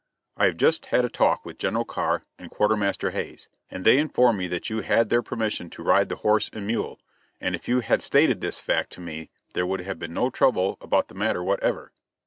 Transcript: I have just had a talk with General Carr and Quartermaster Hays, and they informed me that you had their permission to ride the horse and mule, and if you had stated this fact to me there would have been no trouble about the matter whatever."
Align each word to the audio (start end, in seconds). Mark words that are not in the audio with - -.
I 0.35 0.45
have 0.45 0.57
just 0.57 0.87
had 0.87 1.05
a 1.05 1.09
talk 1.09 1.45
with 1.45 1.59
General 1.59 1.85
Carr 1.85 2.23
and 2.39 2.49
Quartermaster 2.49 3.11
Hays, 3.11 3.47
and 3.69 3.85
they 3.85 3.99
informed 3.99 4.39
me 4.39 4.47
that 4.47 4.67
you 4.67 4.81
had 4.81 5.09
their 5.09 5.21
permission 5.21 5.69
to 5.69 5.83
ride 5.83 6.09
the 6.09 6.15
horse 6.25 6.49
and 6.51 6.65
mule, 6.65 6.99
and 7.39 7.53
if 7.53 7.67
you 7.67 7.81
had 7.81 8.01
stated 8.01 8.41
this 8.41 8.59
fact 8.59 8.91
to 8.93 8.99
me 8.99 9.29
there 9.53 9.67
would 9.67 9.81
have 9.81 9.99
been 9.99 10.13
no 10.13 10.31
trouble 10.31 10.79
about 10.81 11.07
the 11.07 11.13
matter 11.13 11.43
whatever." 11.43 11.91